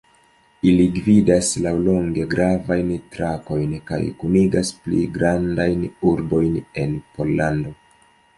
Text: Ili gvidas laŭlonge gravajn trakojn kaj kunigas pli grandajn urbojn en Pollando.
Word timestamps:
Ili 0.69 0.85
gvidas 0.93 1.49
laŭlonge 1.65 2.25
gravajn 2.31 2.89
trakojn 3.17 3.75
kaj 3.91 4.01
kunigas 4.25 4.73
pli 4.87 5.03
grandajn 5.19 5.85
urbojn 6.15 6.59
en 6.87 6.99
Pollando. 7.21 7.77